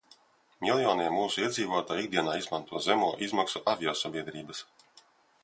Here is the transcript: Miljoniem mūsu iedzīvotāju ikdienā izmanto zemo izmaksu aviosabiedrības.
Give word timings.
Miljoniem 0.63 1.17
mūsu 1.17 1.43
iedzīvotāju 1.43 2.07
ikdienā 2.07 2.33
izmanto 2.41 2.81
zemo 2.87 3.11
izmaksu 3.27 3.63
aviosabiedrības. 3.75 4.65